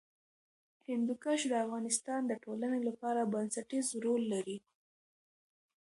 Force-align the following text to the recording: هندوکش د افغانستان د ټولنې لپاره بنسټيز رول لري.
هندوکش 0.87 1.39
د 1.47 1.53
افغانستان 1.65 2.21
د 2.27 2.33
ټولنې 2.43 2.79
لپاره 2.87 3.29
بنسټيز 3.33 3.87
رول 4.03 4.21
لري. 4.33 4.57